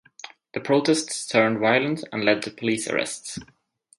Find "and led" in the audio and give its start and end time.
2.11-2.41